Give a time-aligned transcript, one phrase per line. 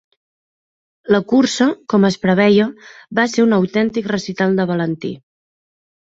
[1.15, 2.65] La cursa, com es preveia,
[3.19, 5.13] va ser un autèntic recital de Valentí.